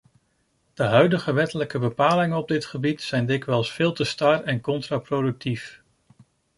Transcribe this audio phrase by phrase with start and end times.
[0.73, 5.81] De huidige wettelijke bepalingen op dit gebied zijn dikwijls veel te star en contraproductief.